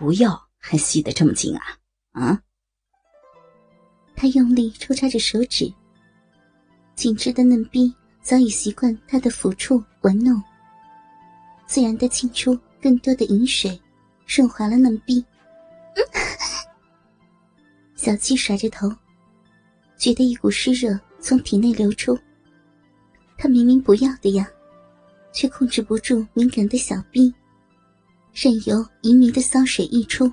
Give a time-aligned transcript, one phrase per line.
[0.00, 1.62] 不要还吸得这么紧啊？
[2.12, 2.42] 啊！
[4.16, 5.70] 他用力抽插着手指，
[6.94, 10.42] 紧致的嫩逼早已习惯他的抚触玩弄，
[11.66, 13.78] 自然的沁出更多的饮水，
[14.24, 15.22] 顺滑了嫩逼。
[17.94, 18.90] 小七甩着头，
[19.98, 22.18] 觉得一股湿热从体内流出。
[23.36, 24.48] 他明明不要的呀，
[25.30, 27.34] 却控制不住敏感的小臂，
[28.32, 30.30] 任由淫糜的骚水溢出。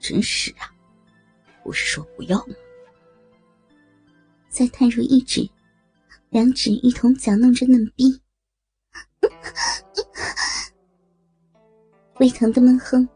[0.00, 0.70] 真是啊，
[1.62, 2.54] 不是说不要吗？
[4.48, 5.48] 再探入一指，
[6.30, 8.20] 两指一同搅弄着嫩逼，
[12.18, 13.08] 微疼的闷哼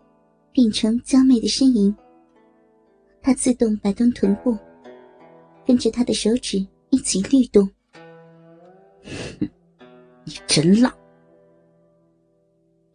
[0.53, 1.95] 变成娇媚的呻吟。
[3.21, 4.57] 他自动摆动臀部，
[5.67, 7.69] 跟着他的手指一起律动。
[10.25, 10.97] 你真浪！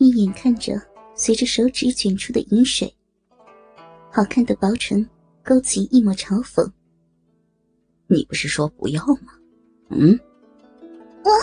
[0.02, 0.82] 一眼看着
[1.14, 2.91] 随着手指卷出的饮水，
[4.12, 5.07] 好看的薄唇
[5.44, 6.68] 勾起一抹嘲讽。
[8.07, 9.34] 你不是说不要吗？
[9.90, 10.20] 嗯？
[11.24, 11.29] 我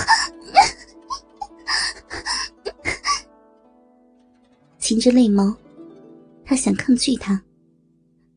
[4.81, 5.57] 噙着泪眸，
[6.45, 7.41] 他想抗拒他。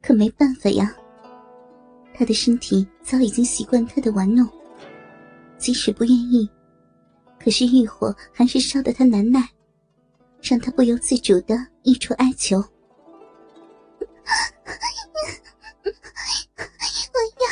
[0.03, 0.95] 可没办法呀，
[2.13, 4.47] 他的身体早已经习惯他的玩弄，
[5.57, 6.47] 即使不愿意，
[7.39, 9.49] 可是欲火还是烧得他难耐，
[10.41, 12.63] 让他不由自主的溢出哀求：“我
[17.39, 17.45] 要，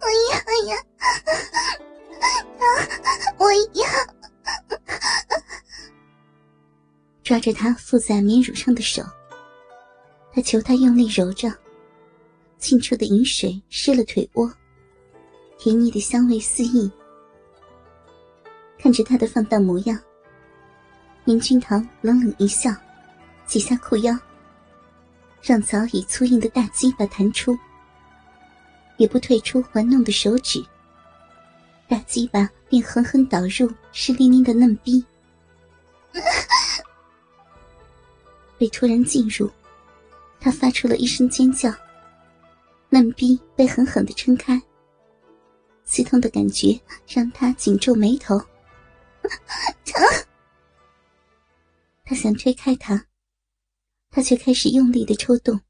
[0.00, 0.34] 我要
[0.68, 0.76] 呀，
[3.38, 3.84] 我要！”
[7.24, 9.02] 抓着他附在棉乳上的手，
[10.32, 11.52] 他求他用力揉着。
[12.58, 14.52] 沁出的饮水湿了腿窝，
[15.58, 16.90] 甜腻的香味四溢。
[18.78, 19.96] 看着他的放荡模样，
[21.28, 22.74] 严君堂冷冷一笑，
[23.46, 24.18] 解下裤腰，
[25.42, 27.54] 让早已粗硬的大鸡巴弹出，
[28.96, 30.64] 也不退出玩弄的手指，
[31.86, 35.04] 大鸡巴便狠狠导入湿淋淋的嫩逼，
[38.56, 39.50] 被突然进入，
[40.40, 41.70] 他发出了一声尖叫。
[42.88, 44.58] 嫩逼被狠狠的撑开，
[45.84, 48.38] 刺痛的感觉让他紧皱眉头。
[49.84, 50.02] 疼！
[52.08, 53.06] 他想推开他，
[54.08, 55.60] 他却开始用力的抽动。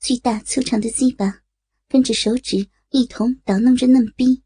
[0.00, 1.44] 巨大粗长的鸡巴
[1.88, 4.44] 跟着手指一同捣弄着嫩逼，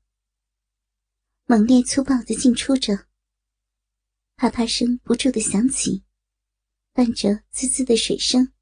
[1.46, 3.08] 猛烈粗暴的进出着。
[4.36, 6.04] 啪啪声不住的响起，
[6.92, 8.52] 伴着滋滋的水声。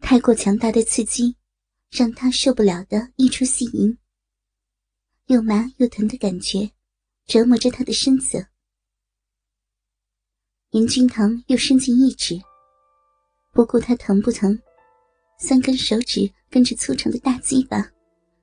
[0.00, 1.36] 太过强大的刺激，
[1.90, 3.98] 让他受不了的溢出细吟，
[5.26, 6.70] 又麻又疼的感觉
[7.26, 8.46] 折磨着他的身子。
[10.70, 12.40] 严君堂又伸进一指，
[13.52, 14.56] 不顾他疼不疼，
[15.38, 17.90] 三根手指跟着粗长的大鸡巴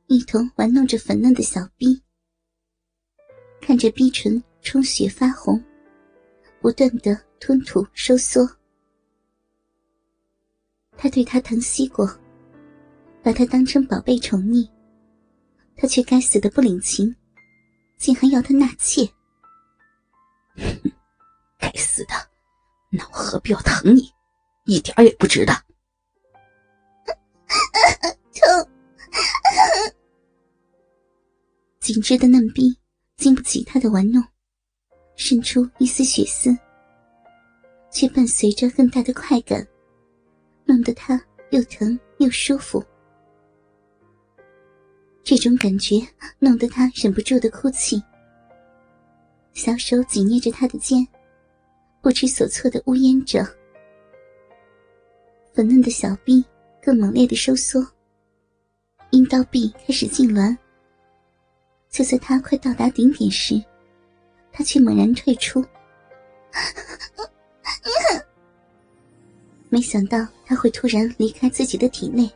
[0.07, 2.01] 一同玩弄着粉嫩的小臂，
[3.61, 5.63] 看着逼唇充血发红，
[6.59, 8.45] 不断的吞吐收缩。
[10.97, 12.07] 他对她疼惜过，
[13.21, 14.67] 把她当成宝贝宠溺，
[15.75, 17.15] 他却该死的不领情，
[17.97, 19.07] 竟还要他纳妾。
[21.59, 22.13] 该死的，
[22.89, 24.11] 那我何必要疼你？
[24.65, 25.53] 一点也不值得。
[28.33, 28.67] 疼！
[31.79, 32.77] 紧致的嫩逼
[33.17, 34.23] 经不起他的玩弄，
[35.15, 36.55] 渗出一丝血丝，
[37.91, 39.67] 却伴随着更大的快感。
[40.65, 42.83] 弄得他又疼又舒服，
[45.23, 45.95] 这种感觉
[46.39, 48.03] 弄得他忍不住的哭泣。
[49.53, 51.07] 小手紧捏着他的肩，
[52.01, 53.45] 不知所措的呜咽着。
[55.53, 56.43] 粉嫩的小臂
[56.81, 57.85] 更猛烈的收缩，
[59.11, 60.55] 阴道壁开始痉挛。
[61.89, 63.63] 就在他快到达顶点时，
[64.51, 65.63] 他却猛然退出。
[69.69, 72.29] 没想到他会突然离开自己的体内，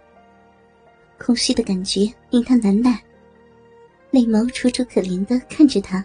[1.20, 3.02] 空虚的感觉令他难耐，
[4.12, 6.04] 泪眸楚楚可怜的看着他。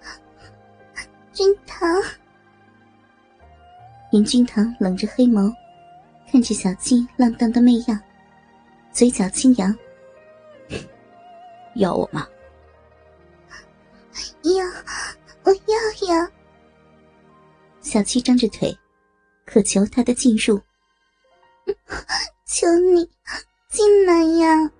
[1.32, 1.88] 君堂，
[4.12, 5.52] 严君堂冷着黑眸，
[6.30, 8.00] 看着小七浪荡的媚样，
[8.92, 9.76] 嘴角轻扬
[11.76, 12.26] ：“要我吗
[14.42, 14.64] ？”“要，
[15.44, 16.30] 我要呀！”
[17.82, 18.76] 小七张着腿。
[19.48, 20.60] 渴求他的进入，
[22.44, 23.08] 求你
[23.76, 24.72] 进来呀！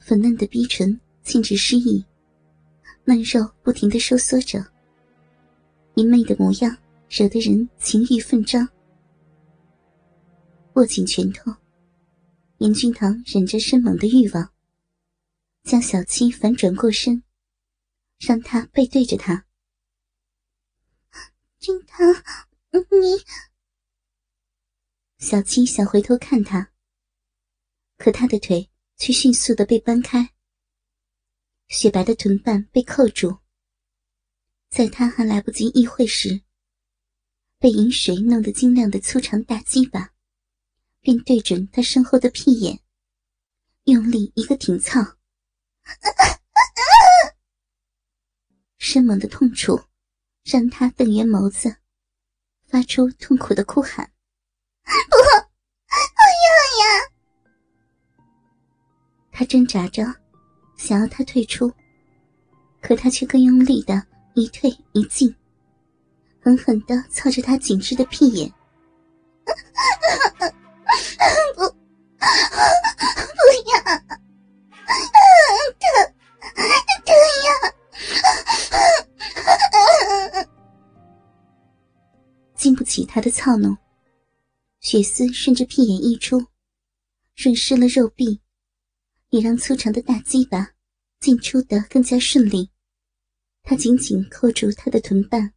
[0.00, 2.04] 粉嫩的逼唇禁止失忆，
[3.04, 4.62] 嫩肉不停的收缩着，
[5.94, 6.76] 淫媚的模样
[7.08, 8.68] 惹得人情欲奋张。
[10.74, 11.54] 握紧拳头，
[12.58, 14.52] 严俊堂忍着生猛的欲望，
[15.62, 17.22] 将小七反转过身，
[18.18, 19.46] 让他背对着他。
[21.58, 22.06] 君堂，
[22.72, 23.24] 你……
[25.16, 26.72] 小七想回头看他，
[27.96, 30.30] 可他的腿却迅速的被扳开。
[31.68, 33.38] 雪白的臀瓣被扣住，
[34.68, 36.42] 在他还来不及意会时，
[37.58, 40.12] 被饮水弄得晶亮的粗长大鸡巴，
[41.00, 42.80] 便对准他身后的屁眼，
[43.84, 45.00] 用力一个挺操，
[48.76, 49.80] 生猛的痛楚
[50.42, 51.76] 让他瞪圆眸子，
[52.66, 54.12] 发出痛苦的哭喊
[54.84, 57.10] ：“不，不要呀！”
[59.34, 60.02] 他挣扎着。
[60.76, 61.72] 想要他退出，
[62.80, 64.04] 可他却更用力的
[64.34, 65.32] 一退一进，
[66.40, 68.52] 狠狠的操着他紧致的屁眼。
[71.54, 71.70] 不，不
[73.70, 73.78] 要，
[75.78, 75.86] 疼，
[77.04, 77.14] 疼
[77.44, 77.48] 呀！
[82.56, 83.78] 经不起他的操弄，
[84.80, 86.44] 血丝顺着屁眼溢出，
[87.36, 88.40] 润湿了肉壁。
[89.34, 90.70] 也让粗长的大鸡巴
[91.18, 92.70] 进出的更加顺利。
[93.64, 95.52] 他紧紧扣住他的臀瓣，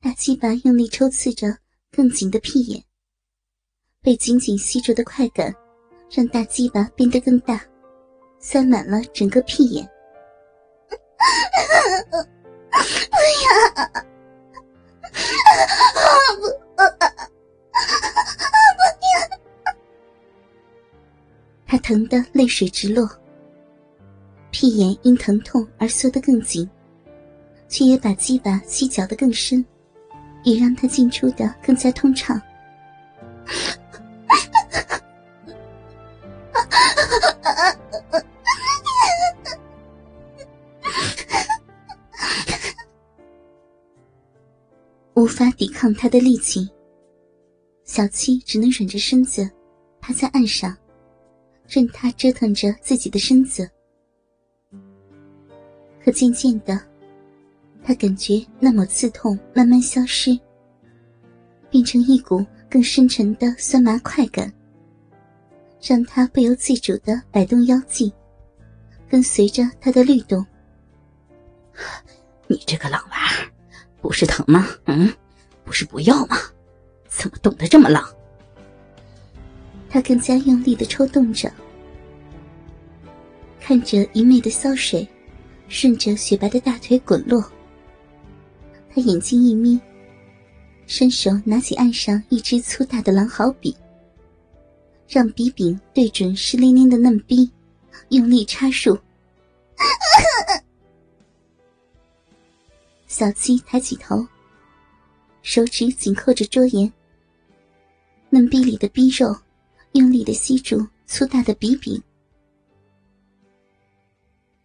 [0.00, 1.58] 大鸡巴用力抽刺着
[1.92, 2.82] 更紧的屁眼。
[4.02, 5.54] 被紧紧吸住的快感，
[6.10, 7.64] 让大鸡巴变得更大，
[8.40, 9.88] 塞满了整个屁眼。
[12.68, 13.54] 不要！
[21.78, 23.08] 疼得泪水直落，
[24.50, 26.68] 屁眼因疼痛而缩得更紧，
[27.68, 29.64] 却也把鸡巴吸搅得更深，
[30.42, 32.40] 也让他进出的更加通畅。
[45.14, 46.68] 无法抵抗他的力气，
[47.84, 49.50] 小七只能忍着身子，
[50.00, 50.76] 趴在岸上。
[51.68, 53.70] 任他折腾着自己的身子，
[56.02, 56.80] 可渐渐的，
[57.84, 60.38] 他感觉那抹刺痛慢慢消失，
[61.68, 64.50] 变成一股更深沉的酸麻快感，
[65.82, 68.10] 让他不由自主的摆动腰际，
[69.06, 70.44] 跟随着他的律动。
[72.46, 73.18] 你这个浪娃，
[74.00, 74.66] 不是疼吗？
[74.86, 75.12] 嗯，
[75.64, 76.38] 不是不要吗？
[77.08, 78.02] 怎么动得这么浪？
[79.90, 81.50] 他更加用力的抽动着，
[83.58, 85.06] 看着一媚的骚水
[85.68, 87.42] 顺着雪白的大腿滚落。
[88.90, 89.80] 他眼睛一眯，
[90.86, 93.76] 伸手拿起岸上一支粗大的狼毫笔，
[95.08, 97.50] 让笔柄对准湿淋淋的嫩逼，
[98.10, 98.98] 用力插入。
[103.06, 104.26] 小七抬起头，
[105.42, 106.92] 手指紧扣着桌沿，
[108.30, 109.34] 嫩逼里的逼肉。
[109.92, 112.00] 用力的吸住粗大的笔柄，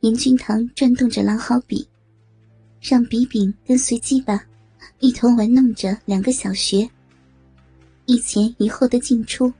[0.01, 1.87] 严君堂转动着狼毫笔，
[2.81, 4.43] 让笔柄跟随鸡巴
[4.99, 6.87] 一同玩弄着两个小穴，
[8.05, 9.51] 一前一后的进出，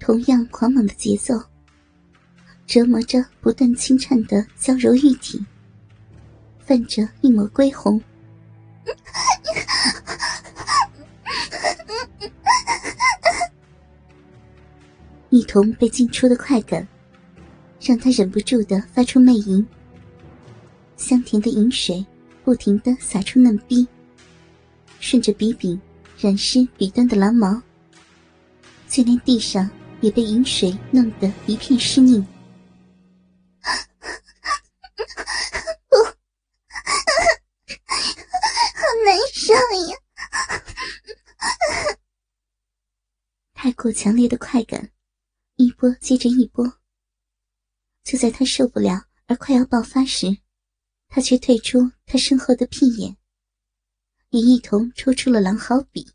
[0.00, 1.34] 同样狂猛的节奏，
[2.66, 5.44] 折磨着不断轻颤的娇柔玉体，
[6.60, 8.00] 泛着一抹归红。
[15.30, 16.88] 一同被进出的快感，
[17.80, 19.66] 让他忍不住的发出媚吟。
[20.96, 22.04] 香甜的饮水
[22.44, 23.86] 不停的洒出嫩逼，
[25.00, 25.80] 顺着笔柄
[26.18, 27.62] 染湿笔端的狼毛，
[28.88, 29.70] 就连地上
[30.00, 32.24] 也被饮水弄得一片湿腻。
[35.88, 35.96] 不，
[38.74, 39.96] 好难受呀！
[43.52, 44.90] 太过强烈的快感。
[45.58, 46.78] 一波接着一波，
[48.04, 50.38] 就在他受不了而快要爆发时，
[51.08, 53.16] 他却退出他身后的屁眼，
[54.30, 56.12] 也一同抽出了狼毫笔。